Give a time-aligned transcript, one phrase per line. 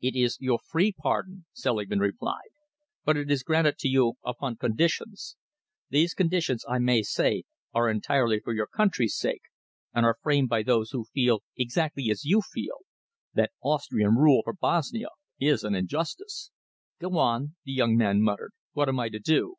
[0.00, 2.50] "It is your free pardon," Selingman replied,
[3.04, 5.34] "but it is granted to you upon conditions.
[5.90, 7.42] Those conditions, I may say,
[7.74, 9.40] are entirely for your country's sake
[9.92, 12.76] and are framed by those who feel exactly as you feel
[13.34, 15.08] that Austrian rule for Bosnia
[15.40, 16.52] is an injustice."
[17.00, 18.52] "Go on," the young man muttered.
[18.72, 19.56] "What am I to do?"